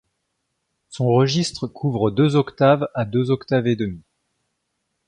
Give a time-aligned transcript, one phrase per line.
[0.89, 4.01] Son registre couvre deux octaves à deux octaves et demie.